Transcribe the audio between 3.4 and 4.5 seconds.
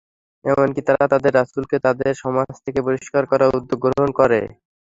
উদ্যোগ গ্রহণ করে।